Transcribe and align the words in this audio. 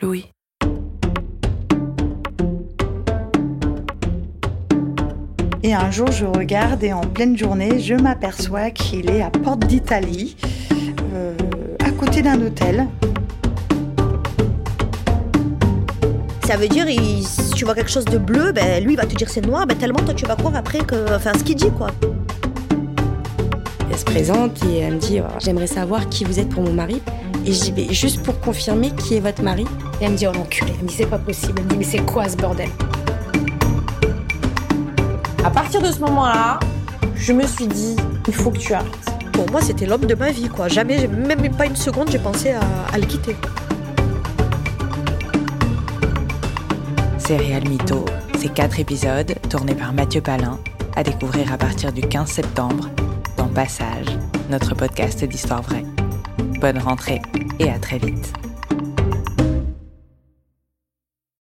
Louis. 0.00 0.32
Et 5.62 5.74
un 5.74 5.90
jour, 5.90 6.10
je 6.10 6.24
regarde 6.24 6.82
et 6.82 6.92
en 6.92 7.02
pleine 7.02 7.36
journée, 7.36 7.78
je 7.80 7.94
m'aperçois 7.94 8.70
qu'il 8.70 9.10
est 9.10 9.20
à 9.22 9.30
Porte 9.30 9.66
d'Italie, 9.66 10.36
euh, 11.14 11.34
à 11.84 11.90
côté 11.90 12.22
d'un 12.22 12.40
hôtel. 12.40 12.86
Ça 16.46 16.56
veut 16.56 16.66
dire, 16.68 16.88
il- 16.88 17.24
si 17.26 17.50
tu 17.50 17.64
vois 17.64 17.74
quelque 17.74 17.90
chose 17.90 18.06
de 18.06 18.18
bleu, 18.18 18.52
ben, 18.52 18.82
lui 18.82 18.94
il 18.94 18.96
va 18.96 19.04
te 19.06 19.14
dire 19.14 19.28
c'est 19.28 19.44
noir, 19.46 19.66
ben, 19.66 19.76
tellement 19.76 20.00
toi 20.00 20.14
tu 20.14 20.24
vas 20.26 20.34
croire 20.34 20.56
après 20.56 20.78
que, 20.78 21.14
enfin, 21.14 21.32
ce 21.38 21.44
qu'il 21.44 21.56
dit 21.56 21.70
quoi. 21.70 21.88
Elle 23.90 23.98
se 23.98 24.04
présente 24.04 24.64
et 24.64 24.78
elle 24.78 24.94
me 24.94 24.98
dit 24.98 25.20
oh, 25.20 25.24
J'aimerais 25.40 25.66
savoir 25.66 26.08
qui 26.08 26.24
vous 26.24 26.38
êtes 26.40 26.48
pour 26.48 26.62
mon 26.64 26.72
mari. 26.72 27.02
Et 27.46 27.52
je 27.52 27.60
dis 27.60 27.72
Mais 27.72 27.92
Juste 27.92 28.22
pour 28.22 28.38
confirmer 28.40 28.90
qui 28.90 29.16
est 29.16 29.20
votre 29.20 29.42
mari. 29.42 29.66
Et 30.00 30.04
elle 30.04 30.12
me 30.12 30.16
dit, 30.16 30.26
oh 30.26 30.32
l'enculé. 30.32 30.72
Elle 30.78 30.84
me 30.84 30.88
dit, 30.88 30.94
c'est 30.94 31.06
pas 31.06 31.18
possible. 31.18 31.54
Elle 31.58 31.64
me 31.64 31.70
dit, 31.70 31.76
mais 31.78 31.84
c'est 31.84 32.04
quoi 32.04 32.28
ce 32.28 32.36
bordel? 32.36 32.68
À 35.44 35.50
partir 35.50 35.80
de 35.80 35.90
ce 35.90 36.00
moment-là, 36.00 36.60
je 37.16 37.32
me 37.32 37.46
suis 37.46 37.66
dit, 37.66 37.96
il 38.28 38.34
faut 38.34 38.50
que 38.50 38.58
tu 38.58 38.74
arrêtes. 38.74 39.10
Pour 39.32 39.50
moi, 39.50 39.62
c'était 39.62 39.86
l'homme 39.86 40.04
de 40.04 40.14
ma 40.14 40.30
vie 40.30 40.48
quoi. 40.48 40.68
Jamais, 40.68 41.06
même 41.08 41.54
pas 41.56 41.66
une 41.66 41.76
seconde, 41.76 42.10
j'ai 42.10 42.18
pensé 42.18 42.50
à, 42.50 42.60
à 42.92 42.98
le 42.98 43.06
quitter. 43.06 43.34
Serial 47.18 47.66
Mytho, 47.68 48.04
c'est 48.38 48.52
quatre 48.52 48.80
épisodes 48.80 49.34
tournés 49.48 49.74
par 49.74 49.92
Mathieu 49.92 50.20
Palin, 50.20 50.58
à 50.96 51.02
découvrir 51.02 51.52
à 51.52 51.56
partir 51.56 51.92
du 51.92 52.02
15 52.02 52.28
septembre 52.28 52.88
dans 53.36 53.48
Passage, 53.48 54.06
notre 54.50 54.74
podcast 54.74 55.24
d'histoire 55.24 55.62
vraie. 55.62 55.84
Bonne 56.60 56.78
rentrée 56.78 57.22
et 57.58 57.70
à 57.70 57.78
très 57.78 57.96
vite. 57.96 58.34